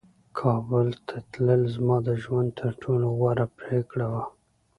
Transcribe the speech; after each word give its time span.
کابل 0.39 0.87
ته 1.07 1.15
تلل 1.31 1.61
زما 1.75 1.97
د 2.07 2.09
ژوند 2.23 2.49
تر 2.59 2.71
ټولو 2.83 3.07
غوره 3.19 3.45
پرېکړه 3.59 4.05
وه. 4.13 4.23